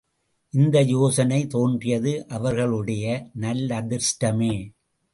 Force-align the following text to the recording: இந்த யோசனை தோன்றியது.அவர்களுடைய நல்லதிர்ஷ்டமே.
இந்த 0.53 0.81
யோசனை 0.81 1.47
தோன்றியது.அவர்களுடைய 1.47 3.05
நல்லதிர்ஷ்டமே. 3.39 4.53